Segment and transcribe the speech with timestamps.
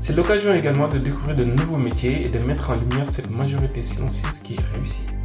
[0.00, 3.82] C'est l'occasion également de découvrir de nouveaux métiers et de mettre en lumière cette majorité
[3.82, 5.15] silencieuse qui est réussie.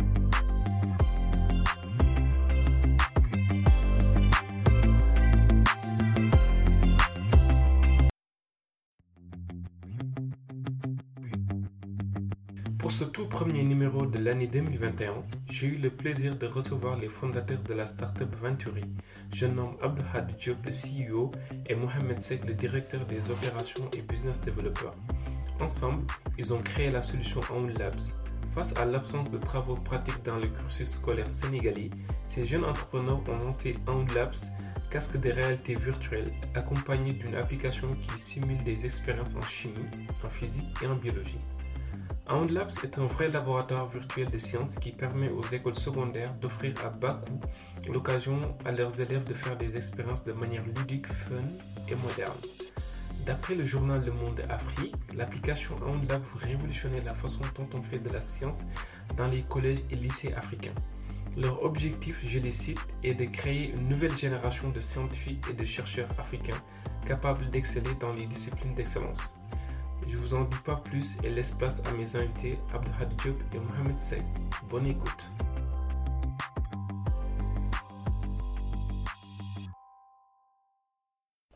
[14.41, 15.13] L'année 2021,
[15.51, 18.81] j'ai eu le plaisir de recevoir les fondateurs de la startup Venturi.
[19.31, 21.31] Je nomme Abdelhad Diop, le CEO,
[21.67, 24.89] et Mohamed Sek, le directeur des opérations et business developer.
[25.59, 26.07] Ensemble,
[26.39, 28.01] ils ont créé la solution Own Labs.
[28.55, 31.91] Face à l'absence de travaux pratiques dans le cursus scolaire sénégalais,
[32.23, 34.37] ces jeunes entrepreneurs ont lancé Own Labs,
[34.89, 39.75] casque de réalité virtuelle accompagné d'une application qui simule des expériences en chimie,
[40.25, 41.39] en physique et en biologie.
[42.39, 46.89] Labs est un vrai laboratoire virtuel de sciences qui permet aux écoles secondaires d'offrir à
[46.89, 51.41] bas coût l'occasion à leurs élèves de faire des expériences de manière ludique, fun
[51.89, 52.37] et moderne.
[53.25, 55.75] D'après le journal Le Monde Afrique, l'application
[56.09, 58.61] Lab vous révolutionner la façon dont on fait de la science
[59.17, 60.75] dans les collèges et lycées africains.
[61.35, 65.65] Leur objectif, je les cite, est de créer une nouvelle génération de scientifiques et de
[65.65, 66.61] chercheurs africains
[67.05, 69.33] capables d'exceller dans les disciplines d'excellence.
[70.07, 73.59] Je vous en dis pas plus et laisse place à mes invités Abdelhad Diop et
[73.59, 74.23] Mohamed Sek.
[74.69, 75.29] Bonne écoute.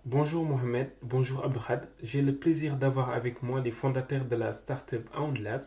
[0.06, 1.90] Bonjour Mohamed, bonjour Abdelhad.
[2.04, 5.66] J'ai le plaisir d'avoir avec moi les fondateurs de la startup Hound Labs.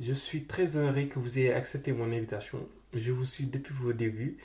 [0.00, 2.68] Je suis très honoré que vous ayez accepté mon invitation.
[2.94, 4.38] Je vous suis depuis vos débuts.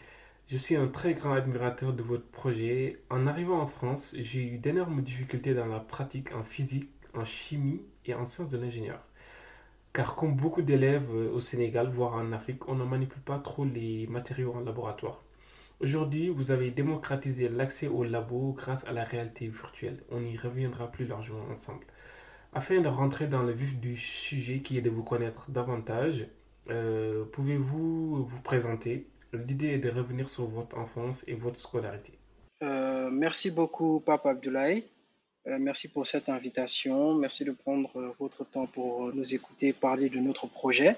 [0.48, 3.00] Je suis un très grand admirateur de votre projet.
[3.12, 7.82] En arrivant en France, j'ai eu d'énormes difficultés dans la pratique en physique en chimie
[8.06, 9.00] et en sciences de l'ingénieur.
[9.94, 13.66] Car comme beaucoup d'élèves euh, au Sénégal, voire en Afrique, on ne manipule pas trop
[13.66, 15.24] les matériaux en laboratoire.
[15.80, 20.04] Aujourd'hui, vous avez démocratisé l'accès au labo grâce à la réalité virtuelle.
[20.12, 21.86] On y reviendra plus largement ensemble.
[22.54, 26.28] Afin de rentrer dans le vif du sujet qui est de vous connaître davantage,
[26.70, 29.08] euh, pouvez-vous vous présenter?
[29.34, 32.14] L'idée est de revenir sur votre enfance et votre scolarité.
[32.62, 34.84] Euh, merci beaucoup, Papa Abdoulaye.
[35.48, 37.16] Euh, merci pour cette invitation.
[37.16, 40.98] Merci de prendre euh, votre temps pour euh, nous écouter parler de notre projet.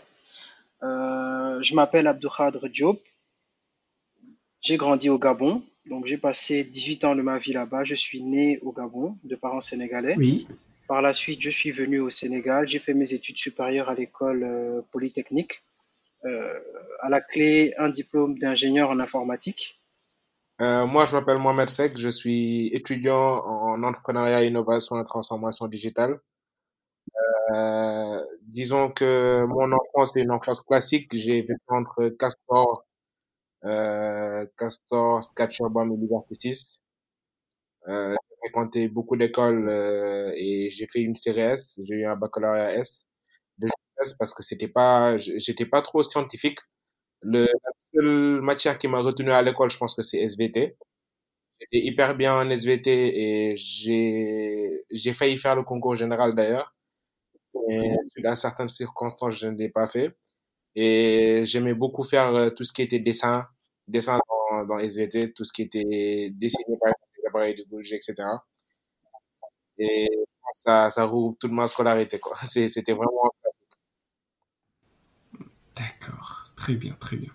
[0.82, 3.02] je m'appelle Abdoukhadr Diop.
[4.62, 5.64] J'ai grandi au Gabon.
[5.86, 7.84] Donc, j'ai passé 18 ans de ma vie là-bas.
[7.84, 10.16] Je suis né au Gabon de parents sénégalais.
[10.18, 10.48] Oui.
[10.88, 12.68] Par la suite, je suis venu au Sénégal.
[12.68, 15.64] J'ai fait mes études supérieures à l'école polytechnique.
[16.24, 19.81] à la clé, un diplôme d'ingénieur en informatique.
[20.62, 26.20] Euh, moi, je m'appelle Mohamed Sek, je suis étudiant en entrepreneuriat, innovation et transformation digitale.
[27.54, 31.10] Euh, disons que mon enfance est une enfance classique.
[31.14, 32.86] J'ai vécu entre Castor,
[33.66, 36.82] euh, Castor, Sketcherbomb et Liberté 6.
[37.88, 41.80] Euh, j'ai fréquenté beaucoup d'écoles euh, et j'ai fait une CRS.
[41.84, 43.06] J'ai eu un baccalauréat S
[43.60, 43.68] de
[44.20, 46.60] parce que c'était pas, j'étais pas trop scientifique.
[47.22, 50.78] Le, la seule matière qui m'a retenu à l'école, je pense que c'est SVT.
[51.60, 52.90] J'étais hyper bien en SVT
[53.52, 56.74] et j'ai, j'ai failli faire le concours général d'ailleurs.
[57.70, 57.92] Et
[58.24, 60.16] dans certaines circonstances, je ne l'ai pas fait.
[60.76, 63.48] Et j'aimais beaucoup faire euh, tout ce qui était dessin,
[63.88, 64.20] dessin
[64.52, 68.40] dans, dans SVT, tout ce qui était dessiné par les appareils de bouger, etc.
[69.78, 70.08] Et
[70.54, 72.36] ça, ça roule toute ma scolarité, quoi.
[72.44, 73.32] C'était vraiment.
[75.76, 76.41] D'accord.
[76.62, 77.32] Très bien, très bien.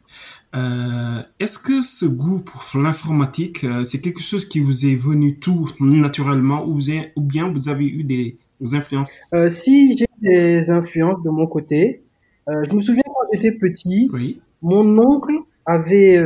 [0.55, 5.41] Euh, est-ce que ce goût pour l'informatique, euh, c'est quelque chose qui vous est venu
[5.41, 6.79] tout naturellement ou,
[7.17, 8.39] ou bien vous avez eu des
[8.73, 9.19] influences?
[9.35, 12.05] Euh, Si, j'ai des influences de mon côté.
[12.47, 14.41] je me souviens quand j'étais petit, oui.
[14.63, 15.35] mon oncle
[15.65, 16.19] avait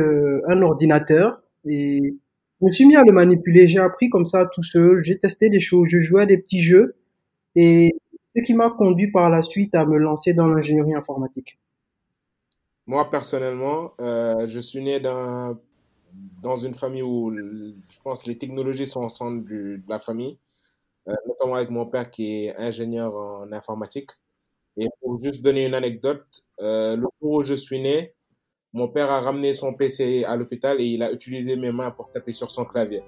[0.47, 2.17] un ordinateur et
[2.61, 3.67] je me suis mis à le manipuler.
[3.67, 5.03] J'ai appris comme ça tout seul.
[5.03, 5.87] J'ai testé des choses.
[5.89, 6.97] Je jouais à des petits jeux
[7.55, 7.95] et
[8.35, 11.57] ce qui m'a conduit par la suite à me lancer dans l'ingénierie informatique.
[12.87, 15.57] Moi, personnellement, euh, je suis né dans,
[16.41, 20.37] dans une famille où je pense les technologies sont au centre de la famille,
[21.07, 24.09] euh, notamment avec mon père qui est ingénieur en informatique.
[24.77, 26.25] Et pour juste donner une anecdote,
[26.59, 28.13] euh, le jour où je suis né,
[28.73, 32.09] mon père a ramené son PC à l'hôpital et il a utilisé mes mains pour
[32.11, 33.03] taper sur son clavier.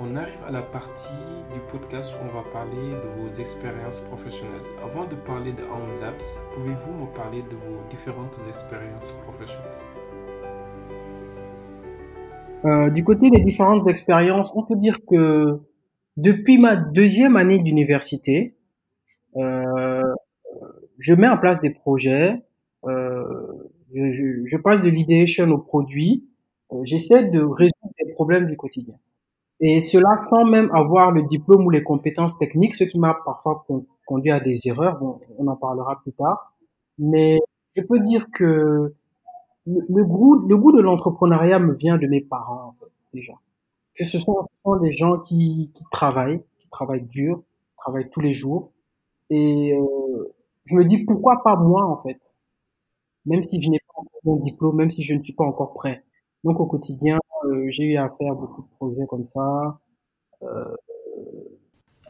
[0.00, 4.62] On arrive à la partie du podcast où on va parler de vos expériences professionnelles.
[4.82, 5.62] Avant de parler de
[6.00, 6.22] Labs,
[6.54, 9.70] pouvez-vous me parler de vos différentes expériences professionnelles?
[12.64, 15.60] Euh, Du côté des différentes expériences, on peut dire que
[16.16, 18.54] depuis ma deuxième année d'université,
[19.36, 20.14] euh,
[20.98, 22.42] je mets en place des projets,
[22.86, 23.22] euh,
[23.92, 26.24] je, passe de l'idéation au produit,
[26.84, 28.94] j'essaie de résoudre des problèmes du quotidien.
[29.64, 33.64] Et cela sans même avoir le diplôme ou les compétences techniques, ce qui m'a parfois
[34.06, 34.98] conduit à des erreurs.
[34.98, 36.52] Bon, on en parlera plus tard.
[36.98, 37.38] Mais
[37.76, 38.92] je peux dire que
[39.66, 43.34] le, goût, le goût de l'entrepreneuriat me vient de mes parents, en fait, déjà.
[43.94, 44.48] Que ce sont,
[44.80, 47.40] des gens qui, qui travaillent, qui travaillent dur,
[47.76, 48.72] travaillent tous les jours.
[49.30, 52.18] Et euh, je me dis pourquoi pas moi, en fait.
[53.26, 55.72] Même si je n'ai pas encore mon diplôme, même si je ne suis pas encore
[55.74, 56.02] prêt.
[56.42, 59.78] Donc au quotidien, euh, j'ai eu à faire beaucoup de projets comme ça.
[60.42, 60.64] Euh,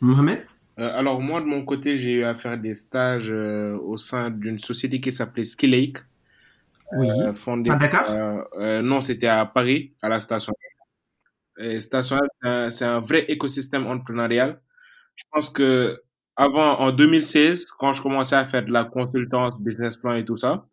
[0.00, 0.44] Mohamed
[0.78, 4.58] euh, alors moi de mon côté j'ai eu à faire des stages au sein d'une
[4.58, 5.98] société qui s'appelait Skillake.
[6.94, 7.08] Oui.
[7.34, 10.54] fondée, à Dakar Non c'était à Paris à la station.
[11.58, 12.18] Et station
[12.70, 14.62] c'est un, vrai écosystème entrepreneurial.
[15.14, 16.00] Je pense que
[16.36, 20.38] avant en 2016 quand je commençais à faire de la consultance, business plan et tout
[20.38, 20.64] ça,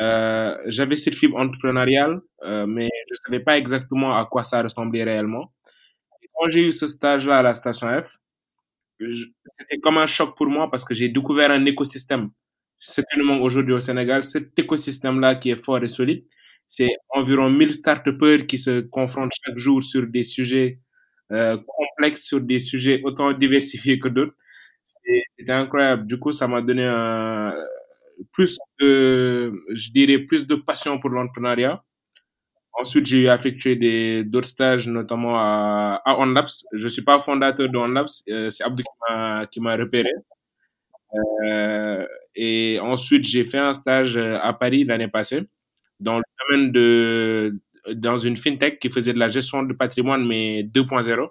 [0.00, 5.04] euh, j'avais cette fibre entrepreneuriale, euh, mais je savais pas exactement à quoi ça ressemblait
[5.04, 5.52] réellement.
[6.34, 8.16] Quand j'ai eu ce stage-là à la station F,
[9.00, 12.30] c'était comme un choc pour moi parce que j'ai découvert un écosystème.
[12.76, 13.00] Ce
[13.40, 16.24] aujourd'hui au Sénégal, cet écosystème-là qui est fort et solide,
[16.66, 18.04] c'est environ 1000 start
[18.46, 20.80] qui se confrontent chaque jour sur des sujets
[21.32, 24.34] euh, complexes, sur des sujets autant diversifiés que d'autres.
[24.84, 26.06] C'était incroyable.
[26.06, 26.84] Du coup, ça m'a donné
[28.32, 31.82] plus de, je dirais, plus de passion pour l'entrepreneuriat.
[32.76, 36.48] Ensuite, j'ai effectué des, d'autres stages, notamment à, à OnLabs.
[36.72, 38.82] Je suis pas fondateur de OnLabs, euh, c'est Abdou
[39.50, 40.10] qui m'a, repéré.
[41.46, 45.42] Euh, et ensuite, j'ai fait un stage euh, à Paris l'année passée
[46.00, 47.60] dans le domaine de,
[47.94, 51.30] dans une fintech qui faisait de la gestion de patrimoine, mais 2.0,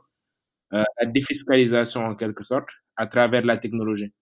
[0.74, 4.14] euh, la défiscalisation en quelque sorte, à travers la technologie.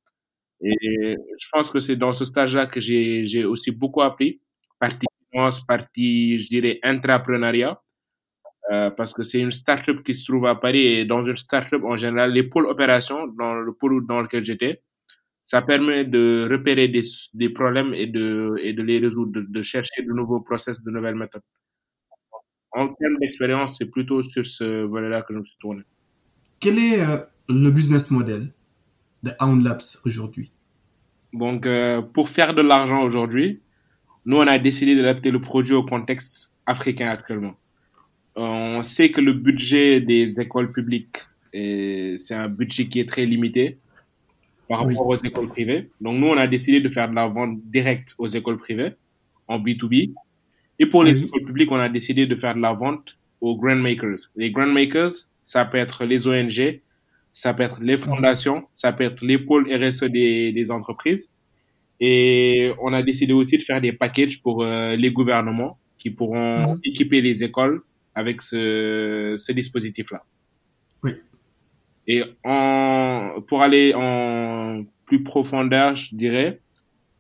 [0.64, 4.42] Et je pense que c'est dans ce stage-là que j'ai, j'ai aussi beaucoup appris,
[4.80, 7.82] partie finance, partie, je dirais, intrapreneuriat,
[8.72, 11.84] euh, parce que c'est une start-up qui se trouve à Paris et dans une start-up,
[11.84, 14.82] en général, les pôles opérations, dans le pôle dans lequel j'étais,
[15.42, 17.02] ça permet de repérer des,
[17.34, 20.92] des problèmes et de, et de les résoudre, de, de chercher de nouveaux process, de
[20.92, 21.42] nouvelles méthodes.
[22.74, 25.82] En termes d'expérience, c'est plutôt sur ce volet-là que je me suis tourné.
[26.60, 27.18] Quel est euh,
[27.50, 28.54] le business model
[29.24, 29.32] de
[29.64, 30.52] Labs aujourd'hui?
[31.34, 33.62] Donc, euh, pour faire de l'argent aujourd'hui,
[34.26, 37.56] nous, on a décidé d'adapter le produit au contexte africain actuellement.
[38.36, 41.18] On sait que le budget des écoles publiques,
[41.54, 43.78] c'est un budget qui est très limité
[44.70, 45.90] par rapport aux écoles privées.
[46.00, 48.94] Donc, nous, on a décidé de faire de la vente directe aux écoles privées
[49.48, 50.14] en B2B.
[50.80, 54.30] Et pour les écoles publiques, on a décidé de faire de la vente aux grandmakers.
[54.36, 55.12] Les grandmakers,
[55.44, 56.80] ça peut être les ONG,
[57.34, 61.30] ça peut être les fondations, ça peut être les pôles RSE des, des entreprises.
[62.04, 66.74] Et on a décidé aussi de faire des packages pour euh, les gouvernements qui pourront
[66.74, 66.80] mhm.
[66.84, 67.84] équiper les écoles
[68.16, 70.24] avec ce, ce dispositif-là.
[71.04, 71.12] Oui.
[72.08, 76.60] Et en, pour aller en plus profondeur, je dirais,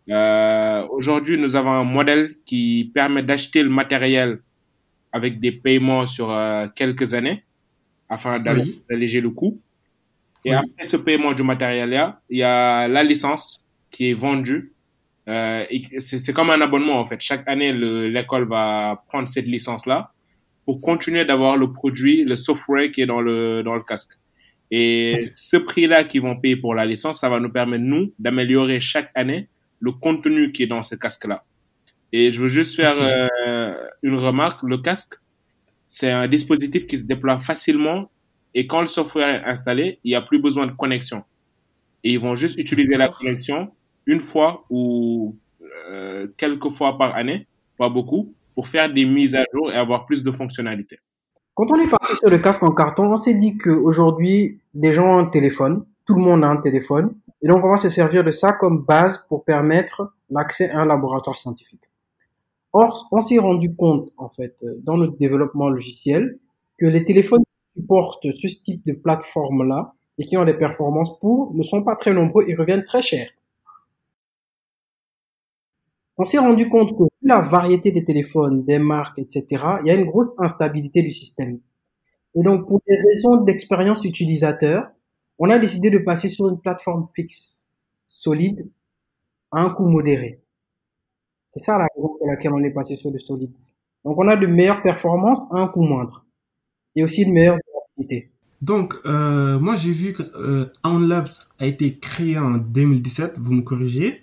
[0.10, 4.40] euh, aujourd'hui, nous avons un modèle qui permet d'acheter le matériel
[5.12, 7.44] avec des paiements sur euh, quelques années
[8.10, 9.62] afin d'alléger le coût.
[10.44, 14.74] Et après ce paiement du matériel, il y a la licence qui est vendue.
[15.28, 15.66] Euh,
[16.00, 17.22] c'est comme un abonnement en fait.
[17.22, 20.12] Chaque année, l'école va prendre cette licence-là
[20.66, 24.18] pour continuer d'avoir le produit, le software qui est dans le, dans le casque.
[24.72, 28.80] Et ce prix-là qu'ils vont payer pour la licence, ça va nous permettre, nous, d'améliorer
[28.80, 31.44] chaque année le contenu qui est dans ce casque-là.
[32.14, 34.64] Et je veux juste faire euh, une remarque.
[34.64, 35.16] Le casque,
[35.88, 38.10] c'est un dispositif qui se déploie facilement
[38.54, 41.24] et quand le software est installé, il n'y a plus besoin de connexion.
[42.04, 43.72] Et ils vont juste utiliser la connexion
[44.06, 45.36] une fois ou
[45.90, 50.06] euh, quelques fois par année, pas beaucoup, pour faire des mises à jour et avoir
[50.06, 51.00] plus de fonctionnalités.
[51.54, 55.16] Quand on est parti sur le casque en carton, on s'est dit qu'aujourd'hui, des gens
[55.16, 58.24] ont un téléphone, tout le monde a un téléphone, Et donc, on va se servir
[58.24, 61.90] de ça comme base pour permettre l'accès à un laboratoire scientifique.
[62.74, 66.40] Or, on s'est rendu compte, en fait, dans notre développement logiciel,
[66.78, 71.54] que les téléphones qui supportent ce type de plateforme-là et qui ont des performances pour
[71.54, 73.28] ne sont pas très nombreux et reviennent très cher.
[76.22, 79.96] On s'est rendu compte que la variété des téléphones, des marques, etc., il y a
[79.96, 81.60] une grosse instabilité du système.
[82.36, 84.92] Et donc, pour des raisons d'expérience utilisateur,
[85.40, 87.72] on a décidé de passer sur une plateforme fixe,
[88.08, 88.70] solide,
[89.50, 90.44] à un coût modéré.
[91.48, 93.54] C'est ça la raison pour laquelle on est passé sur le solide.
[94.06, 96.28] Donc, on a de meilleures performances à un coût moindre.
[96.96, 97.58] Et aussi de meilleure
[97.98, 98.30] durabilité.
[98.62, 100.72] Donc, euh, moi, j'ai vu que euh,
[101.58, 104.22] a été créé en 2017, vous me corrigez.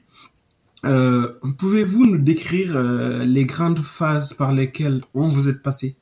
[0.84, 5.96] Euh, Pouvez-vous nous décrire euh, les grandes phases par lesquelles vous êtes passé?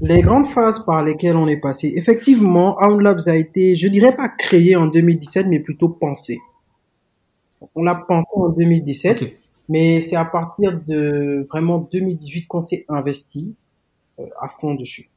[0.00, 1.92] Les grandes phases par lesquelles on est passé.
[1.96, 6.38] Effectivement, OwnLabs a été, je dirais pas créé en 2017, mais plutôt pensé.
[7.74, 9.24] On l'a pensé en 2017,
[9.68, 13.54] mais c'est à partir de vraiment 2018 qu'on s'est investi
[14.18, 15.10] euh, à fond dessus.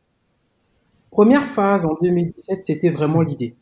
[1.10, 3.56] Première phase en 2017, c'était vraiment l'idée.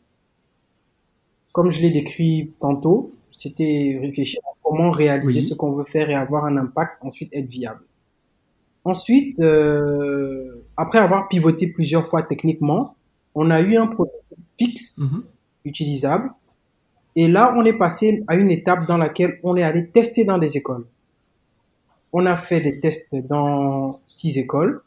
[1.52, 6.14] Comme je l'ai décrit tantôt, c'était réfléchir à comment réaliser ce qu'on veut faire et
[6.14, 7.82] avoir un impact, ensuite être viable.
[8.84, 12.96] Ensuite, euh, après avoir pivoté plusieurs fois techniquement,
[13.34, 14.12] on a eu un produit
[14.58, 15.24] fixe, mhm.
[15.66, 16.30] utilisable,
[17.14, 20.38] et là, on est passé à une étape dans laquelle on est allé tester dans
[20.38, 20.86] des écoles.
[22.12, 24.82] On a fait des tests dans six écoles,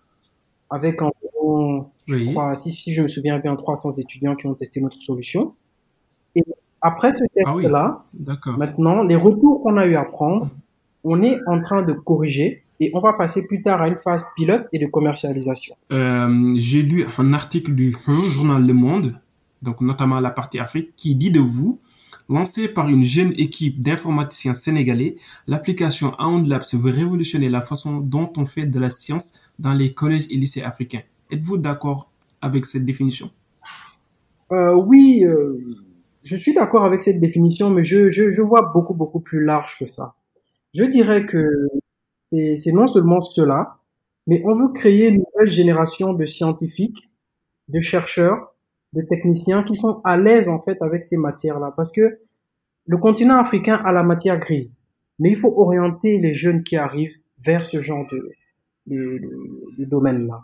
[0.70, 4.82] avec environ, je crois, si, si, je me souviens bien, 300 étudiants qui ont testé
[4.82, 5.54] notre solution.
[6.36, 6.44] Et
[6.82, 8.06] après ce ah test-là,
[8.58, 10.50] maintenant, les retours qu'on a eu à prendre,
[11.04, 14.26] on est en train de corriger et on va passer plus tard à une phase
[14.36, 15.76] pilote et de commercialisation.
[15.92, 17.96] Euh, J'ai lu un article du
[18.34, 19.20] journal Le Monde,
[19.62, 21.80] donc notamment la partie Afrique, qui dit de vous,
[22.30, 25.18] lancé par une jeune équipe d'informaticiens sénégalais,
[25.48, 26.14] l'application
[26.46, 30.38] Labs veut révolutionner la façon dont on fait de la science dans les collèges et
[30.38, 31.02] lycées africains.
[31.32, 32.10] Êtes-vous d'accord
[32.42, 33.32] avec cette définition?
[34.52, 35.60] Euh, Oui, euh,
[36.24, 39.78] je suis d'accord avec cette définition, mais je, je, je, vois beaucoup, beaucoup plus large
[39.78, 40.16] que ça.
[40.74, 41.48] Je dirais que
[42.32, 43.78] c'est non seulement cela,
[44.28, 47.10] mais on veut créer une nouvelle génération de scientifiques,
[47.70, 48.54] de chercheurs,
[48.94, 51.74] de techniciens qui sont à l'aise en fait avec ces matières-là.
[51.76, 52.20] Parce que
[52.86, 54.84] le continent africain a la matière grise,
[55.20, 58.32] mais il faut orienter les jeunes qui arrivent vers ce genre de,
[58.88, 59.22] de,
[59.78, 60.42] de domaine-là.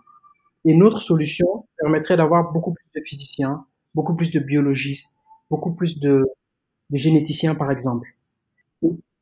[0.63, 5.14] Et notre solution permettrait d'avoir beaucoup plus de physiciens, beaucoup plus de biologistes,
[5.50, 6.25] beaucoup plus de,
[6.92, 8.08] généticiens, par exemple.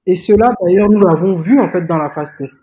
[0.06, 2.60] Et cela, d'ailleurs, nous l'avons vu en fait dans la phase test.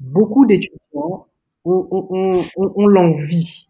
[0.00, 1.26] Beaucoup d'étudiants
[1.64, 3.68] ont, l'envie,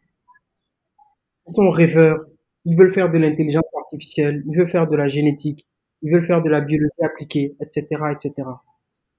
[1.46, 2.18] ils sont rêveurs,
[2.64, 5.66] ils veulent faire de l'intelligence artificielle, ils veulent faire de la génétique,
[6.02, 8.48] ils veulent faire de la biologie appliquée, etc., etc.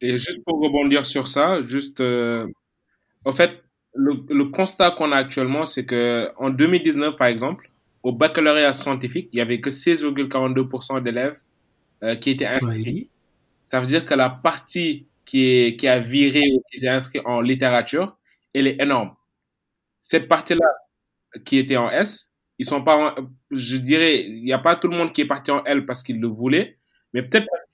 [0.01, 2.47] Et juste pour rebondir sur ça, juste, euh,
[3.25, 3.51] en fait,
[3.93, 7.69] le, le constat qu'on a actuellement, c'est que en 2019, par exemple,
[8.03, 11.39] au baccalauréat scientifique, il y avait que 16,42% d'élèves
[12.03, 13.09] euh, qui étaient inscrits.
[13.63, 17.21] Ça veut dire que la partie qui est qui a viré ou qui s'est inscrit
[17.25, 18.17] en littérature,
[18.53, 19.15] elle est énorme.
[20.01, 20.67] Cette partie-là
[21.45, 23.15] qui était en S, ils sont pas,
[23.51, 26.03] je dirais, il n'y a pas tout le monde qui est parti en L parce
[26.03, 26.77] qu'il le voulait,
[27.13, 27.65] mais peut-être parce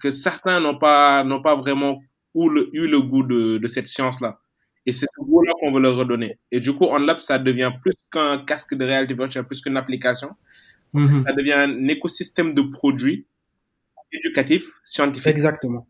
[0.00, 2.00] que certains n'ont pas n'ont pas vraiment
[2.34, 4.40] eu le, eu le goût de, de cette science-là.
[4.86, 6.38] Et c'est ce goût-là qu'on veut leur redonner.
[6.52, 10.30] Et du coup, OnLab, ça devient plus qu'un casque de réalité virtuelle, plus qu'une application.
[10.94, 11.24] Mm-hmm.
[11.26, 13.26] Ça devient un écosystème de produits
[14.12, 15.30] éducatifs, scientifiques.
[15.30, 15.86] Exactement.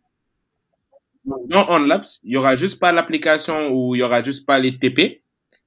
[1.25, 4.79] Dans OnLabs, il y aura juste pas l'application ou il y aura juste pas les
[4.79, 5.23] TP,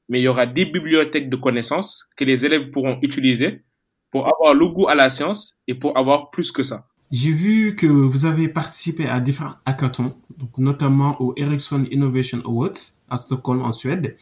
[0.07, 3.61] mais il y aura des bibliothèques de connaissances que les élèves pourront utiliser
[4.09, 6.87] pour avoir le goût à la science et pour avoir plus que ça.
[7.11, 12.77] J'ai vu que vous avez participé à différents hackathons, donc notamment au Ericsson Innovation Awards
[13.09, 14.15] à Stockholm en Suède,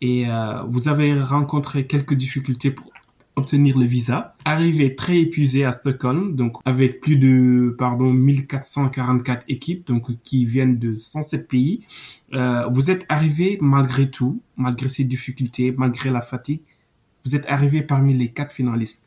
[0.00, 2.90] et euh, vous avez rencontré quelques difficultés pour
[3.36, 4.34] obtenir le visa.
[4.44, 10.78] Arrivé très épuisé à Stockholm, donc avec plus de pardon 1444 équipes, donc qui viennent
[10.78, 11.86] de 107 pays.
[12.32, 16.62] Euh, vous êtes arrivé malgré tout, malgré ces difficultés, malgré la fatigue,
[17.24, 19.05] vous êtes arrivé parmi les quatre finalistes.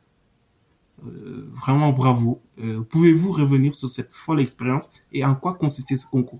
[1.05, 2.41] Euh, vraiment bravo.
[2.59, 6.39] Euh, pouvez-vous revenir sur cette folle expérience et en quoi consistait ce concours?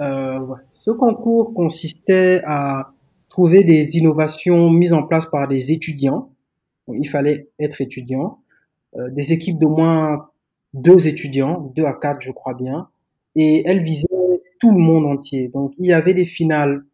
[0.00, 0.40] Euh,
[0.72, 2.92] Ce concours consistait à
[3.28, 6.30] trouver des innovations mises en place par des étudiants.
[6.88, 8.38] il fallait être étudiant.
[9.10, 10.28] des équipes d'au moins
[10.72, 12.88] deux étudiants, deux à quatre je crois bien.
[13.36, 14.06] Et elles visaient
[14.60, 15.48] tout le monde entier.
[15.48, 16.84] Donc il y avait des finales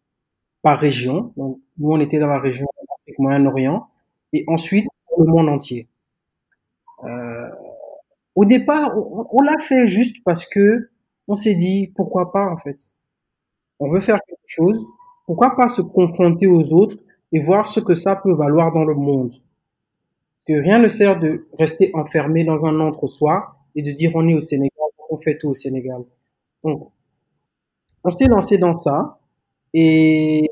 [0.62, 1.32] par région.
[1.36, 2.66] Donc nous on était dans la région
[3.18, 3.88] Moyen-Orient.
[4.32, 4.86] Et ensuite
[5.18, 5.88] le monde entier.
[7.04, 7.48] Euh,
[8.34, 10.90] au départ, on, on l'a fait juste parce que
[11.28, 12.78] on s'est dit pourquoi pas en fait.
[13.78, 14.84] On veut faire quelque chose,
[15.26, 16.96] pourquoi pas se confronter aux autres
[17.32, 19.34] et voir ce que ça peut valoir dans le monde.
[20.46, 24.34] Que rien ne sert de rester enfermé dans un entre-soi et de dire on est
[24.34, 26.02] au Sénégal, on fait tout au Sénégal.
[26.64, 26.90] Donc,
[28.04, 29.18] on s'est lancé dans ça
[29.72, 30.50] et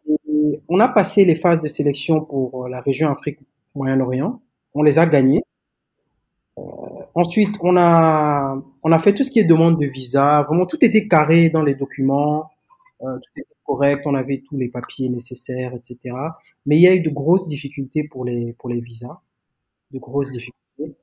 [0.68, 3.40] on a passé les phases de sélection pour la région Afrique
[3.74, 4.40] Moyen-Orient.
[4.74, 5.42] On les a gagnés.
[6.58, 10.42] Euh, ensuite, on a on a fait tout ce qui est demande de visa.
[10.42, 12.50] Vraiment, tout était carré dans les documents,
[13.02, 14.02] euh, tout était correct.
[14.06, 16.14] On avait tous les papiers nécessaires, etc.
[16.66, 19.20] Mais il y a eu de grosses difficultés pour les pour les visas,
[19.92, 20.96] de grosses difficultés.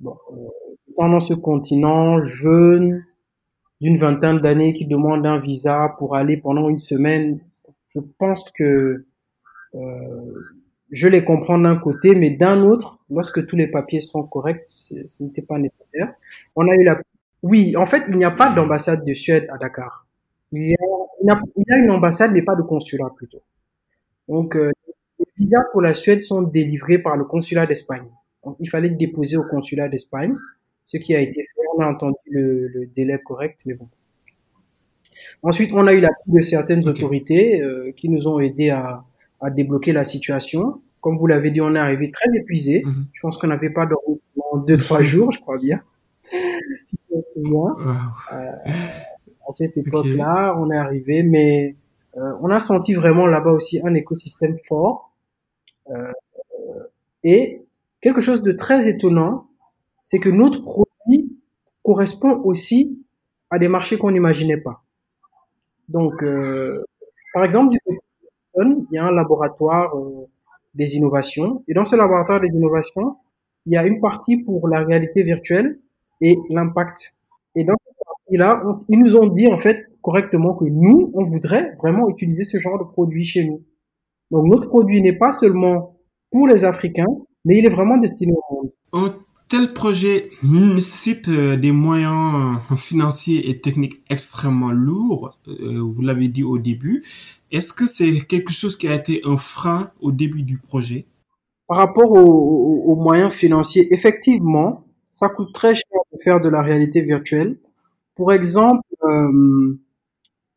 [0.00, 0.48] Bon, euh,
[0.96, 3.04] pendant ce continent jeune,
[3.80, 7.40] d'une vingtaine d'années qui demande un visa pour aller pendant une semaine,
[7.90, 9.06] je pense que
[9.74, 10.42] euh,
[10.90, 14.94] je les comprends d'un côté, mais d'un autre, lorsque tous les papiers seront corrects, ce
[15.20, 16.14] n'était pas nécessaire.
[16.54, 17.00] On a eu la,
[17.42, 20.06] oui, en fait, il n'y a pas d'ambassade de Suède à Dakar.
[20.52, 23.42] Il y a, il y a une ambassade, mais pas de consulat plutôt.
[24.28, 24.70] Donc, euh,
[25.18, 28.06] les visas pour la Suède sont délivrés par le consulat d'Espagne.
[28.44, 30.34] Donc, il fallait déposer au consulat d'Espagne,
[30.84, 31.62] ce qui a été fait.
[31.76, 33.88] On a entendu le, le délai correct, mais bon.
[35.42, 39.04] Ensuite, on a eu l'appui de certaines autorités euh, qui nous ont aidés à,
[39.40, 40.80] à débloquer la situation.
[41.00, 42.82] Comme vous l'avez dit, on est arrivé très épuisé.
[42.84, 43.06] Mhm.
[43.12, 45.80] Je pense qu'on n'avait pas dormi pendant deux, trois jours, je crois bien.
[47.32, 47.50] Souviens.
[47.50, 47.78] Wow.
[48.32, 48.50] Euh,
[49.48, 51.76] à cette époque-là, on est arrivé, mais
[52.16, 55.12] euh, on a senti vraiment là-bas aussi un écosystème fort.
[55.90, 56.12] Euh,
[57.22, 57.62] et
[58.00, 59.48] quelque chose de très étonnant,
[60.02, 61.36] c'est que notre produit
[61.82, 62.98] correspond aussi
[63.50, 64.82] à des marchés qu'on n'imaginait pas.
[65.88, 66.84] Donc, euh,
[67.32, 68.00] par exemple, du côté
[68.64, 70.26] il y a un laboratoire euh,
[70.74, 71.62] des innovations.
[71.68, 73.16] Et dans ce laboratoire des innovations,
[73.66, 75.78] il y a une partie pour la réalité virtuelle
[76.20, 77.14] et l'impact.
[77.54, 81.74] Et dans cette partie-là, ils nous ont dit en fait correctement que nous, on voudrait
[81.82, 83.62] vraiment utiliser ce genre de produit chez nous.
[84.30, 85.96] Donc notre produit n'est pas seulement
[86.30, 87.06] pour les Africains,
[87.44, 88.72] mais il est vraiment destiné au monde.
[89.48, 96.42] Tel projet nécessite euh, des moyens financiers et techniques extrêmement lourds, euh, vous l'avez dit
[96.42, 97.04] au début.
[97.52, 101.06] Est-ce que c'est quelque chose qui a été un frein au début du projet?
[101.68, 107.02] Par rapport aux, moyens financiers, effectivement, ça coûte très cher de faire de la réalité
[107.02, 107.58] virtuelle.
[108.14, 109.78] Pour exemple, euh,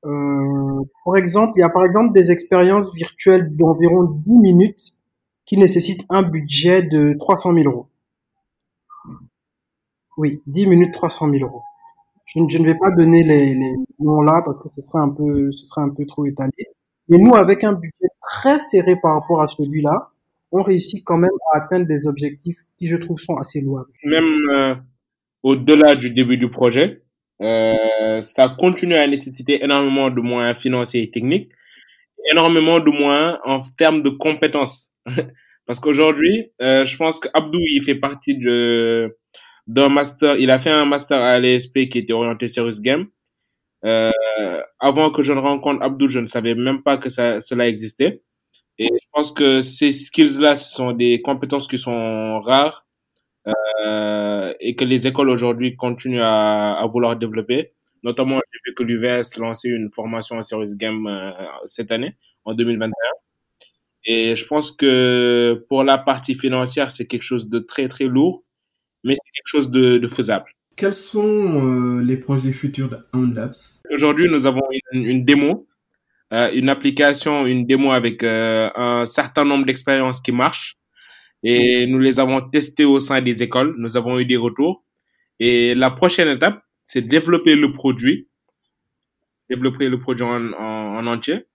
[0.05, 4.93] euh, pour exemple, il y a par exemple des expériences virtuelles d'environ 10 minutes
[5.45, 7.88] qui nécessitent un budget de 300 000 euros.
[10.19, 11.61] Oui, 10 minutes, 300 000 euros.
[12.25, 13.55] Je, ne- vais pas donner les,
[13.99, 16.51] noms là parce que ce serait un peu, ce serait un peu trop étalé.
[17.07, 20.09] Mais nous, avec un budget très serré par rapport à celui-là,
[20.51, 23.91] on réussit quand même à atteindre des objectifs qui, je trouve, sont assez louables.
[24.03, 24.75] Même euh,
[25.41, 27.01] au-delà du début du projet,
[27.41, 31.49] euh, ça continue à nécessiter énormément de moyens financiers et techniques,
[32.29, 34.91] énormément de moyens en termes de compétences.
[35.65, 39.15] Parce qu'aujourd'hui, euh, je pense qu'Abdou, il fait partie de
[39.69, 43.07] d'un master, il a fait un master à l'ESP qui était orienté Serious Game.
[43.85, 44.11] Euh,
[44.79, 48.23] avant que je ne rencontre Abdou, je ne savais même pas que ça, cela existait.
[48.79, 52.87] Et je pense que ces skills-là, ce sont des compétences qui sont rares
[53.85, 57.73] euh, et que les écoles aujourd'hui continuent à, à vouloir développer.
[58.01, 61.31] Notamment, j'ai vu que l'UVS lançait une formation en Serious Game euh,
[61.67, 62.91] cette année, en 2021.
[64.05, 68.43] Et je pense que pour la partie financière, c'est quelque chose de très, très lourd,
[69.39, 70.45] quelque chose de, de faisable.
[70.75, 73.81] Quels sont euh, les projets futurs de Unlabs?
[73.91, 74.61] Aujourd'hui, nous avons
[74.93, 75.67] une, une démo,
[76.33, 80.77] euh, une application, une démo avec euh, un certain nombre d'expériences qui marchent.
[81.43, 83.75] Et nous les avons testées au sein des écoles.
[83.77, 84.83] Nous avons eu des retours.
[85.39, 88.27] Et la prochaine étape, c'est développer le produit,
[89.49, 91.45] développer le produit en, en, en entier.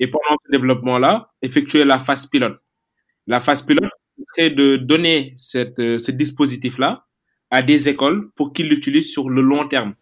[0.00, 2.58] Et pendant ce développement-là, effectuer la phase pilote.
[3.26, 3.90] La phase pilote
[4.28, 7.06] serait de donner cette, ce dispositif-là
[7.50, 9.94] à des écoles pour qu'ils l'utilisent sur le long terme.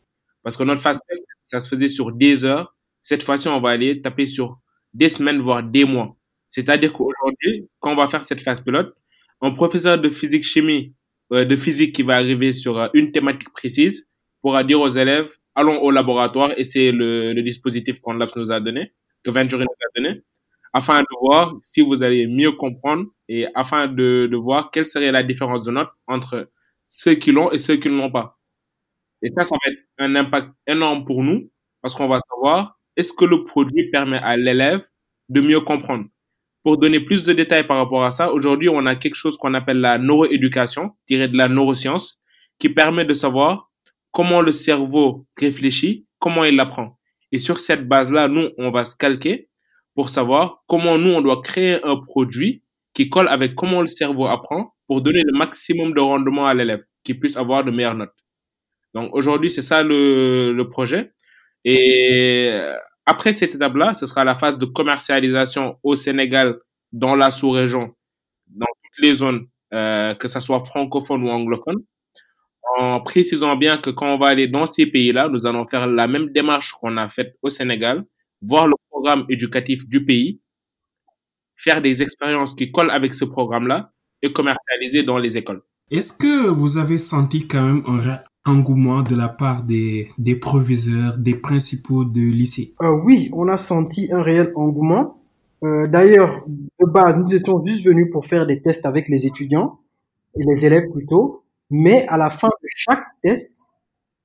[0.42, 2.74] Parce que notre phase test, ça se faisait sur des heures.
[3.00, 4.58] Cette fois-ci, on va aller taper sur
[4.94, 6.16] des semaines, voire des mois.
[6.50, 8.94] C'est-à-dire qu'aujourd'hui, quand on va faire cette phase pilote,
[9.40, 10.94] un professeur de physique chimie,
[11.32, 14.08] euh, de physique qui va arriver sur euh, une thématique précise,
[14.40, 18.60] pourra dire aux élèves, allons au laboratoire, et c'est le, le dispositif qu'on nous a
[18.60, 18.92] donné,
[19.24, 20.22] que Venturi nous a donné,
[20.72, 25.10] afin de voir si vous allez mieux comprendre et afin de, de voir quelle serait
[25.10, 26.50] la différence de notes entre
[26.86, 28.38] ceux qui l'ont et ceux qui ne l'ont pas.
[29.22, 31.50] Et ça, ça va être un impact énorme pour nous
[31.82, 34.86] parce qu'on va savoir est-ce que le produit permet à l'élève
[35.28, 36.06] de mieux comprendre?
[36.66, 39.54] pour donner plus de détails par rapport à ça, aujourd'hui, on a quelque chose qu'on
[39.54, 42.18] appelle la neuroéducation, tirée de la neuroscience,
[42.58, 43.70] qui permet de savoir
[44.10, 46.98] comment le cerveau réfléchit, comment il apprend.
[47.30, 49.48] Et sur cette base-là, nous, on va se calquer
[49.94, 54.26] pour savoir comment nous, on doit créer un produit qui colle avec comment le cerveau
[54.26, 58.14] apprend pour donner le maximum de rendement à l'élève, qui puisse avoir de meilleures notes.
[58.94, 61.12] Donc aujourd'hui, c'est ça le, projet.
[61.64, 62.50] Et
[63.04, 66.58] après cette étape-là, ce sera la phase de commercialisation au Sénégal,
[66.92, 67.94] dans la sous-région,
[68.46, 71.76] dans toutes les zones, euh, que ce soit francophone ou anglophone,
[72.78, 76.06] en précisant bien que quand on va aller dans ces pays-là, nous allons faire la
[76.08, 78.04] même démarche qu'on a faite au Sénégal,
[78.42, 80.40] voir le programme éducatif du pays,
[81.56, 85.62] faire des expériences qui collent avec ce programme-là et commercialiser dans les écoles.
[85.90, 88.00] Est-ce que vous avez senti quand même un,
[88.50, 92.74] engouement de la part des, des proviseurs, des principaux de lycée?
[92.82, 95.20] Euh, Oui, on a senti un réel engouement.
[95.64, 99.80] Euh, D'ailleurs, de base, nous étions juste venus pour faire des tests avec les étudiants
[100.38, 101.42] et les élèves plutôt.
[101.70, 103.66] Mais à la fin de chaque test,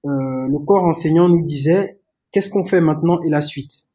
[0.06, 0.10] euh,
[0.47, 1.99] le corps enseignant nous disait
[2.32, 3.88] qu'est-ce qu'on fait maintenant et la suite?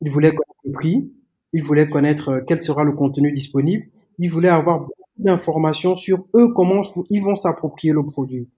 [0.00, 1.12] Il voulait connaître le prix,
[1.52, 3.86] il voulait connaître euh, quel sera le contenu disponible,
[4.22, 8.48] il voulait avoir beaucoup d'informations sur eux, comment ils vont s'approprier le produit.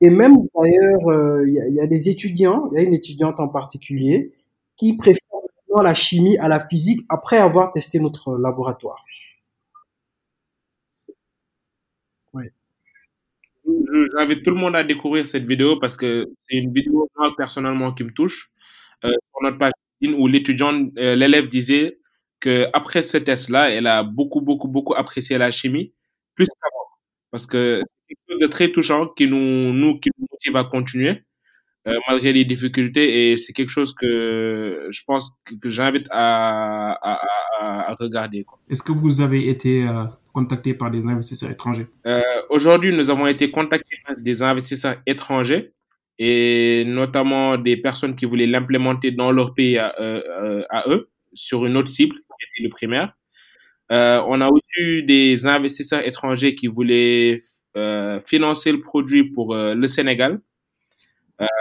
[0.00, 3.48] Et même d'ailleurs, euh, il y, a, des étudiants, il y a une étudiante en
[3.48, 4.32] particulier,
[4.76, 5.20] qui préfère
[5.82, 9.04] la chimie à la physique après avoir testé notre laboratoire.
[12.34, 12.44] Oui.
[14.12, 17.92] J'invite tout le monde à découvrir cette vidéo parce que c'est une vidéo moi personnellement
[17.92, 18.52] qui me touche.
[19.04, 19.72] Euh, sur notre page
[20.16, 21.98] où l'étudiant, euh, l'élève disait
[22.42, 25.92] que après ce test-là, elle a beaucoup, beaucoup, beaucoup apprécié la chimie,
[26.34, 26.88] plus qu'avant.
[27.30, 30.64] Parce que c'est quelque chose de très touchant qui nous, nous, qui nous motive à
[30.64, 31.22] continuer,
[31.86, 33.06] euh, malgré les difficultés.
[33.32, 35.30] Et c'est quelque chose que je pense
[35.62, 38.44] que, j'invite à, à, à, regarder.
[38.68, 41.86] Est-ce que vous avez été euh, contacté par des investisseurs étrangers?
[42.06, 45.72] Euh, Aujourd'hui, nous avons été contactés par des investisseurs étrangers
[46.18, 51.64] et notamment des personnes qui voulaient l'implémenter dans leur pays à, euh, à eux sur
[51.66, 52.16] une autre cible,
[52.62, 53.14] le primaire.
[53.92, 57.40] Euh, on a aussi eu des investisseurs étrangers qui voulaient
[57.76, 60.40] euh, financer le produit pour euh, le Sénégal.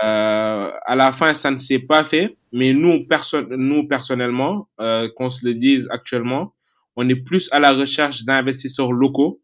[0.02, 3.04] À la fin, ça ne s'est pas fait, mais nous,
[3.50, 4.70] nous personnellement,
[5.16, 6.54] qu'on se le dise actuellement,
[6.96, 9.42] on est plus à la recherche d'investisseurs locaux,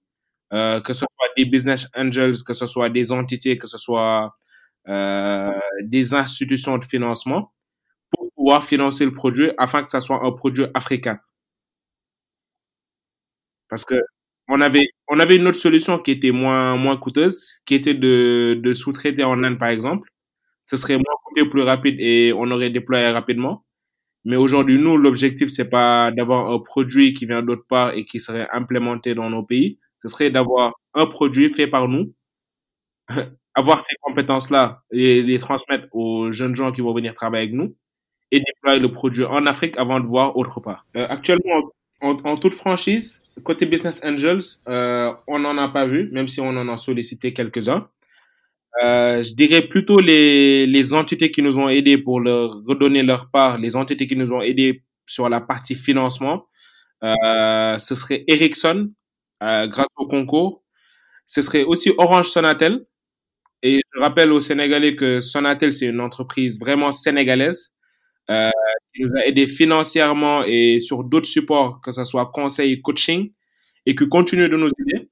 [0.52, 4.38] que ce soit des business angels, que ce soit des entités, que ce soit
[4.86, 7.52] des institutions de financement,
[8.12, 11.20] pour pouvoir financer le produit afin que ça soit un produit africain.
[13.70, 14.02] Parce que
[14.50, 18.60] on avait, on avait une autre solution qui était moins, moins coûteuse, qui était de,
[18.62, 20.10] de sous-traiter en Inde, par exemple.
[20.66, 23.66] Ce serait moins coûteux, plus rapide et on aurait déployé rapidement.
[24.26, 28.20] Mais aujourd'hui, nous, l'objectif, c'est pas d'avoir un produit qui vient d'autre part et qui
[28.20, 29.80] serait implémenté dans nos pays.
[30.02, 32.14] Ce serait d'avoir un produit fait par nous,
[33.56, 37.76] avoir ces compétences-là et les transmettre aux jeunes gens qui vont venir travailler avec nous
[38.32, 40.86] et déployer le produit en Afrique avant de voir autre part.
[40.98, 46.28] Euh, actuellement, en, toute franchise, côté Business Angels, euh, on n'en a pas vu, même
[46.28, 47.90] si on en a sollicité quelques-uns.
[48.84, 53.32] Euh, je dirais plutôt les, les entités qui nous ont aidés pour leur redonner leur
[53.32, 56.46] part, les entités qui nous ont aidés sur la partie financement.
[57.04, 58.92] Euh, ce serait Ericsson,
[59.44, 60.64] euh, grâce au concours.
[61.26, 62.86] Ce serait aussi Orange Sonatel.
[63.64, 67.74] Et je rappelle aux Sénégalais que Sonatel, c'est une entreprise vraiment sénégalaise
[68.30, 68.52] euh,
[68.94, 73.32] qui nous a aidé financièrement et sur d'autres supports, que ce soit conseil, coaching,
[73.88, 75.10] et qui continue de nous aider.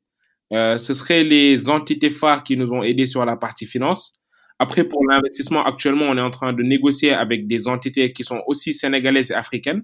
[0.53, 4.19] Euh, ce seraient les entités phares qui nous ont aidés sur la partie finance.
[4.59, 8.43] Après, pour l'investissement, actuellement, on est en train de négocier avec des entités qui sont
[8.45, 9.83] aussi sénégalaises et africaines,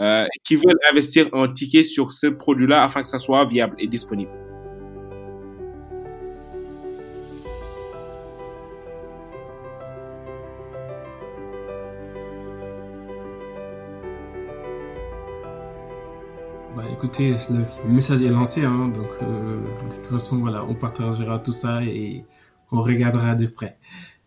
[0.00, 3.88] euh, qui veulent investir un ticket sur ce produit-là afin que ça soit viable et
[3.88, 4.47] disponible.
[16.92, 21.52] Écoutez, le, message est lancé, hein, donc euh, de toute façon, voilà, on partagera tout
[21.52, 22.24] ça et
[22.72, 23.78] on regardera de près.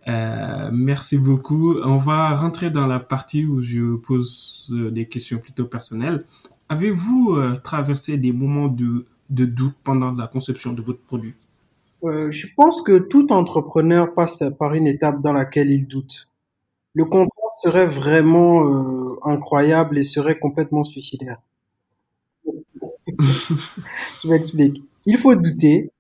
[0.07, 1.75] Euh, merci beaucoup.
[1.83, 6.25] On va rentrer dans la partie où je pose euh, des questions plutôt personnelles.
[6.69, 11.33] Avez-vous traversé des moments de, doute pendant la conception de votre produit?
[12.01, 16.29] Je pense que tout entrepreneur passe par une étape dans laquelle il doute.
[16.93, 21.41] Le contrat serait vraiment incroyable et serait complètement suicidaire.
[23.21, 24.83] Je m'explique.
[25.05, 25.91] Il faut douter,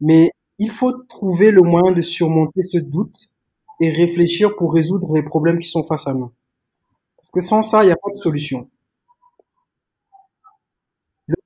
[0.00, 3.30] mais il faut trouver le moyen de surmonter ce doute
[3.80, 6.30] et réfléchir pour résoudre les problèmes qui sont face à nous.
[7.16, 8.68] Parce que sans ça, il n'y a pas de solution.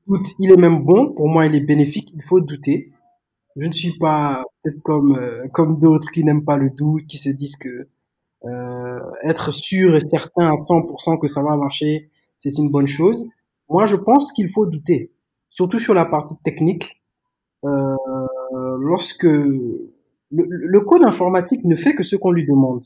[0.06, 1.12] doute, il est même bon.
[1.12, 2.10] Pour moi, il est bénéfique.
[2.14, 2.92] Il faut douter.
[3.56, 7.30] Je ne suis pas peut-être comme euh, d'autres qui n'aiment pas le doute, qui se
[7.30, 7.88] disent que
[8.44, 13.24] euh, être sûr et certain à 100% que ça va marcher, c'est une bonne chose.
[13.68, 15.12] Moi, je pense qu'il faut douter,
[15.50, 17.02] surtout sur la partie technique.
[17.64, 17.96] Euh,
[18.78, 19.26] lorsque
[20.30, 22.84] le, code informatique ne fait que ce qu'on lui demande.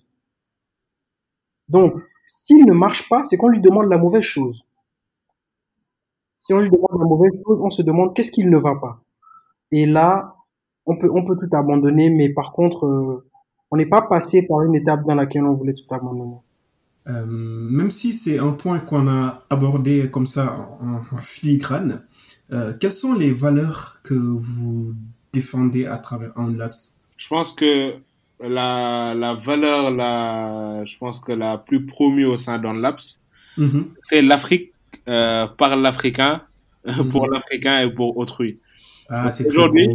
[1.69, 1.95] Donc,
[2.27, 4.65] s'il ne marche pas, c'est qu'on lui demande la mauvaise chose.
[6.39, 9.01] Si on lui demande la mauvaise chose, on se demande qu'est-ce qu'il ne va pas.
[9.71, 10.37] Et là,
[10.87, 13.29] on peut, on peut tout abandonner, mais par contre, euh,
[13.71, 16.37] on n'est pas passé par une étape dans laquelle on voulait tout abandonner.
[17.09, 22.05] Euh, même si c'est un point qu'on a abordé comme ça en, filigrane,
[22.53, 24.95] euh, quelles sont les valeurs que vous
[25.33, 26.75] défendez à travers OnLabs
[27.17, 27.95] Je pense que
[28.41, 33.01] la, la valeur, la, je pense que la plus promue au sein d'OnLabs,
[33.59, 33.85] mm-hmm.
[34.03, 34.73] c'est l'Afrique
[35.09, 36.43] euh, par l'Africain,
[36.87, 37.09] mm-hmm.
[37.11, 38.61] pour l'Africain et pour autrui.
[39.09, 39.89] Ah, Aujourd'hui,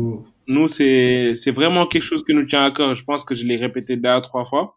[0.48, 2.96] nous, c'est, vraiment quelque chose qui nous tient à cœur.
[2.96, 4.76] Je pense que je l'ai répété deux ou trois fois.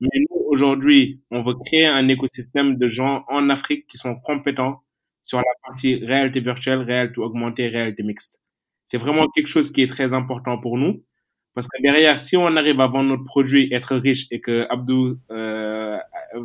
[0.00, 4.82] Mais nous, aujourd'hui, on veut créer un écosystème de gens en Afrique qui sont compétents
[5.22, 8.40] sur la partie réalité virtuelle, réalité augmentée, réalité mixte.
[8.86, 11.02] C'est vraiment quelque chose qui est très important pour nous.
[11.54, 15.18] Parce que derrière, si on arrive à vendre notre produit, être riche et que Abdou
[15.30, 15.98] euh,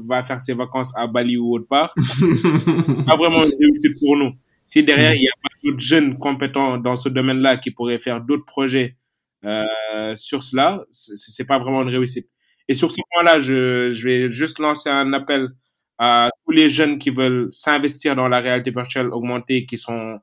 [0.08, 4.18] va faire ses vacances à Bali ou autre part, c'est pas vraiment une réussite pour
[4.18, 4.32] nous.
[4.63, 8.20] Si derrière, il y a pas d'autres jeunes compétents dans ce domaine-là qui pourraient faire
[8.20, 8.98] d'autres projets
[9.46, 12.28] euh, sur cela, c'est pas vraiment une réussite.
[12.67, 15.49] Et sur ce point-là, je, je vais juste lancer un appel
[15.97, 20.19] à tous les jeunes qui veulent s'investir dans la réalité virtuelle augmentée, qui sont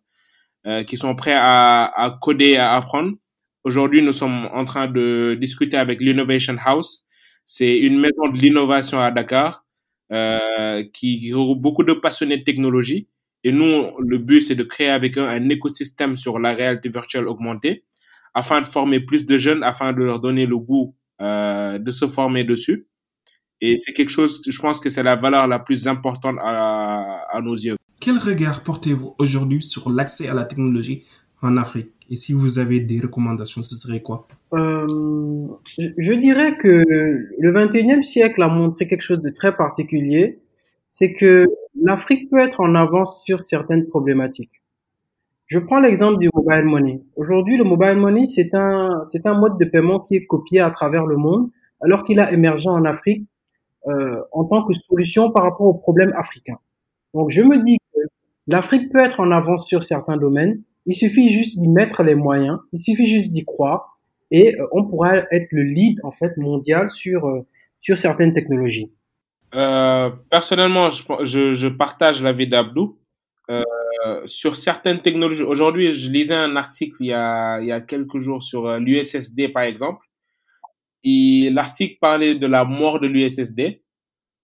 [0.66, 3.12] euh, qui sont prêts à, à coder, à apprendre.
[3.64, 7.04] Aujourd'hui, nous sommes en train de discuter avec l'Innovation House.
[7.46, 9.64] C'est une maison de l'innovation à Dakar
[10.12, 13.08] euh, qui regroupe beaucoup de passionnés de technologie
[13.44, 17.26] et nous, le but, c'est de créer avec eux un écosystème sur la réalité virtuelle
[17.26, 17.84] augmentée
[18.34, 22.06] afin de former plus de jeunes, afin de leur donner le goût euh, de se
[22.06, 22.86] former dessus.
[23.60, 27.40] Et c'est quelque chose, je pense que c'est la valeur la plus importante à, à
[27.40, 27.76] nos yeux.
[28.00, 31.04] Quel regard portez-vous aujourd'hui sur l'accès à la technologie
[31.40, 31.92] en Afrique?
[32.10, 34.26] Et si vous avez des recommandations, ce serait quoi?
[34.52, 34.86] Euh,
[35.78, 36.82] je, dirais que
[37.38, 40.40] le 21e siècle a montré quelque chose de très particulier,
[40.90, 41.46] c'est que
[41.80, 44.61] l'Afrique peut être en avance sur certaines problématiques.
[45.52, 47.02] Je prends l'exemple du mobile money.
[47.14, 50.70] Aujourd'hui, le mobile money, c'est un, c'est un mode de paiement qui est copié à
[50.70, 51.50] travers le monde,
[51.82, 53.28] alors qu'il a émergé en Afrique
[53.86, 56.56] euh, en tant que solution par rapport aux problèmes africains.
[57.12, 58.00] Donc, je me dis que
[58.46, 60.62] l'Afrique peut être en avance sur certains domaines.
[60.86, 62.56] Il suffit juste d'y mettre les moyens.
[62.72, 63.98] Il suffit juste d'y croire
[64.30, 67.46] et euh, on pourra être le lead en fait mondial sur euh,
[67.78, 68.90] sur certaines technologies.
[70.30, 72.96] Personnellement, je, je partage l'avis d'Abdou.
[73.52, 77.80] Euh, sur certaines technologies, aujourd'hui, je lisais un article il y a, il y a
[77.80, 80.06] quelques jours sur euh, l'USSD, par exemple.
[81.04, 83.82] Et l'article parlait de la mort de l'USSD.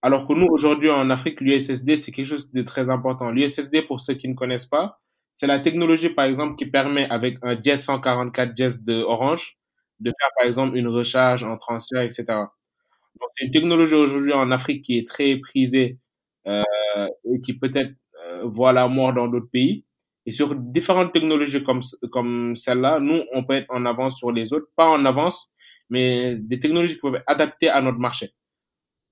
[0.03, 3.31] Alors que nous, aujourd'hui, en Afrique, l'USSD, c'est quelque chose de très important.
[3.31, 5.01] L'USSD, pour ceux qui ne connaissent pas,
[5.35, 9.59] c'est la technologie, par exemple, qui permet, avec un Jazz 144 Jazz de Orange,
[10.01, 12.45] de faire, par exemple, une recharge, un transfert, etc
[13.35, 15.99] c'est une technologie aujourd'hui en Afrique qui est très prisée
[16.47, 16.63] euh,
[17.25, 17.93] et qui peut-être
[18.29, 19.85] euh, voit la mort dans d'autres pays.
[20.27, 21.81] Et sur différentes technologies comme,
[22.13, 24.67] comme celle-là, nous, on peut être en avance sur les autres.
[24.77, 25.51] Pas en avance,
[25.89, 28.33] mais des technologies qui peuvent être adaptées à notre marché.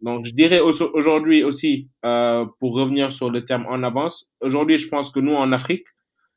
[0.01, 4.89] Donc, je dirais aujourd'hui aussi, euh, pour revenir sur le terme en avance, aujourd'hui, je
[4.89, 5.87] pense que nous, en Afrique,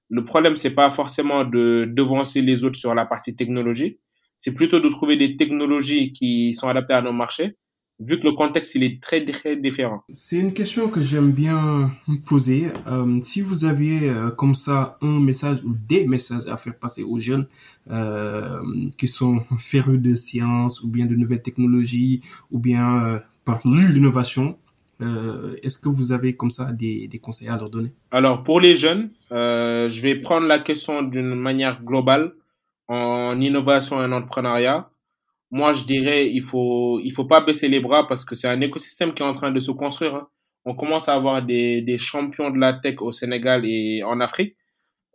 [0.09, 3.99] le problème, c'est pas forcément de devancer les autres sur la partie technologie,
[4.37, 7.57] c'est plutôt de trouver des technologies qui sont adaptées à nos marchés,
[7.99, 10.03] vu que le contexte il est très très différent.
[10.12, 11.91] C'est une question que j'aime bien
[12.25, 12.67] poser.
[12.88, 17.03] Euh, si vous aviez euh, comme ça un message ou des messages à faire passer
[17.03, 17.47] aux jeunes
[17.91, 18.62] euh,
[18.97, 24.57] qui sont férus de sciences ou bien de nouvelles technologies ou bien euh, par l'innovation,
[25.01, 27.91] euh, est-ce que vous avez comme ça des, des, conseils à leur donner?
[28.12, 32.33] Alors pour les jeunes, je vais prendre la question d'une manière globale
[32.88, 34.89] en innovation et en entrepreneuriat,
[35.51, 38.62] moi, je dirais, il faut, il faut pas baisser les bras parce que c'est un
[38.62, 40.15] écosystème qui est en train de se construire.
[40.15, 40.27] Hein.
[40.65, 44.55] On commence à avoir des, des champions de la tech au Sénégal et en Afrique.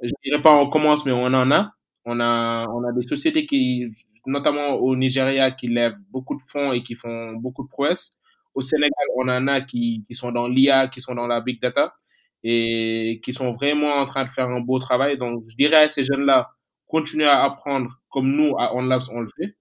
[0.02, 1.72] Je dirais pas on commence, mais on en a.
[2.04, 3.86] On a, on a des sociétés qui,
[4.26, 8.12] notamment au Nigeria, qui lèvent beaucoup de fonds et qui font beaucoup de prouesses.
[8.54, 11.60] Au Sénégal, on en a qui, qui sont dans l'IA, qui sont dans la big
[11.60, 11.94] data
[12.42, 15.16] et qui sont vraiment en train de faire un beau travail.
[15.18, 16.50] Donc, je dirais à ces jeunes-là,
[16.86, 19.56] continuer à apprendre comme nous à OnLabs on le fait.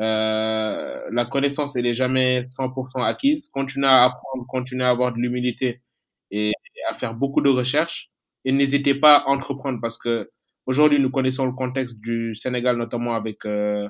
[0.00, 3.48] Euh, la connaissance elle est jamais 100% acquise.
[3.52, 5.82] Continuer à apprendre, continuer à avoir de l'humilité
[6.30, 6.52] et
[6.90, 8.10] à faire beaucoup de recherches.
[8.44, 10.30] et n'hésitez pas à entreprendre parce que
[10.66, 13.88] aujourd'hui nous connaissons le contexte du Sénégal notamment avec euh,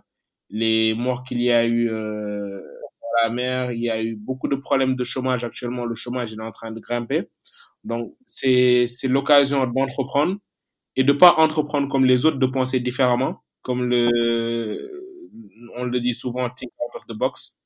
[0.51, 4.49] les morts qu'il y a eu euh, dans la mer, il y a eu beaucoup
[4.49, 7.29] de problèmes de chômage actuellement, le chômage est en train de grimper.
[7.85, 10.37] Donc c'est l'occasion d'entreprendre
[10.97, 15.02] et de pas entreprendre comme les autres, de penser différemment, comme le
[15.77, 17.57] on le dit souvent think out of the box,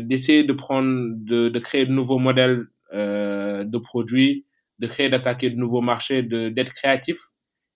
[0.00, 4.44] d'essayer de prendre de, de créer de nouveaux modèles euh, de produits,
[4.78, 7.18] de créer, d'attaquer de nouveaux marchés, de d'être créatif.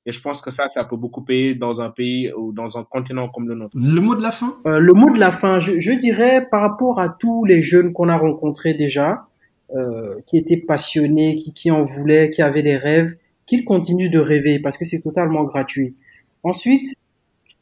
[0.05, 2.85] Et je pense que ça, ça peut beaucoup payer dans un pays ou dans un
[2.85, 3.77] continent comme le nôtre.
[3.77, 4.57] Le mot de la fin?
[4.67, 7.93] Euh, le mot de la fin, je, je dirais par rapport à tous les jeunes
[7.93, 9.27] qu'on a rencontrés déjà,
[9.75, 14.21] euh, qui étaient passionnés, qui, qui en voulaient, qui avaient des rêves, qu'ils continuent de
[14.21, 15.97] rêver parce que c'est totalement gratuit.
[16.43, 16.95] Ensuite,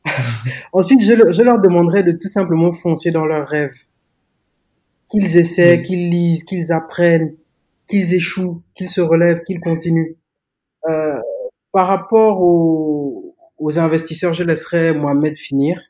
[0.73, 3.75] ensuite je, le- je leur demanderais de tout simplement foncer dans leurs rêves.
[5.11, 7.35] Qu'ils essaient, qu'ils lisent, qu'ils apprennent,
[7.89, 10.17] qu'ils échouent, qu'ils se relèvent, qu'ils continuent.
[10.89, 11.21] Euh,
[11.73, 15.81] par rapport aux, aux investisseurs, je laisserai Mohamed finir.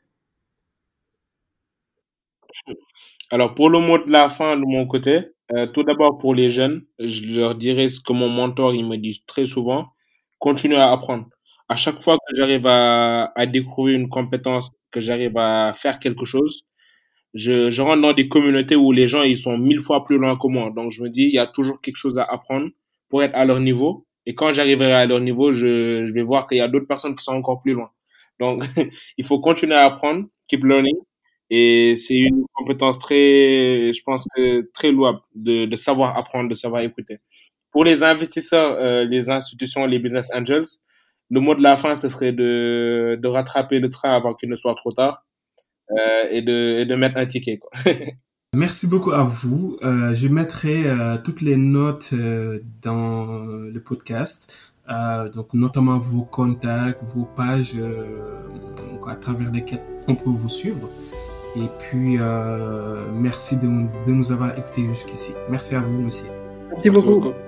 [3.31, 6.49] Alors, pour le mot de la fin de mon côté, euh, tout d'abord pour les
[6.49, 9.87] jeunes, je leur dirais ce que mon mentor, il me dit très souvent,
[10.39, 11.27] continuez à apprendre.
[11.69, 16.25] À chaque fois que j'arrive à, à découvrir une compétence, que j'arrive à faire quelque
[16.25, 16.63] chose,
[17.33, 20.37] je, je rentre dans des communautés où les gens, ils sont mille fois plus loin
[20.37, 20.71] que moi.
[20.75, 22.69] Donc, je me dis, il y a toujours quelque chose à apprendre
[23.09, 24.05] pour être à leur niveau.
[24.25, 27.15] Et quand j'arriverai à leur niveau, je, je vais voir qu'il y a d'autres personnes
[27.15, 27.91] qui sont encore plus loin.
[28.39, 28.63] Donc,
[29.17, 30.95] il faut continuer à apprendre, keep learning.
[31.49, 36.55] Et c'est une compétence très, je pense que très louable de, de savoir apprendre, de
[36.55, 37.19] savoir écouter.
[37.71, 40.65] Pour les investisseurs, euh, les institutions, les business angels,
[41.29, 44.55] le mot de la fin, ce serait de, de rattraper le train avant qu'il ne
[44.55, 45.25] soit trop tard
[45.91, 47.57] euh, et, de, et de mettre un ticket.
[47.57, 47.71] Quoi.
[48.55, 49.77] Merci beaucoup à vous.
[49.83, 56.23] Euh, je mettrai euh, toutes les notes euh, dans le podcast, euh, donc notamment vos
[56.23, 58.47] contacts, vos pages euh,
[58.93, 60.89] donc à travers lesquelles on peut vous suivre.
[61.57, 63.67] Et puis, euh, merci de,
[64.05, 65.33] de nous avoir écoutés jusqu'ici.
[65.49, 66.27] Merci à vous, monsieur.
[66.69, 67.19] Merci beaucoup.
[67.21, 67.44] beaucoup.